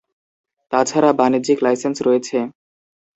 [0.71, 2.37] তাছাড়া, বাণিজ্যিক লাইসেন্স রয়েছে।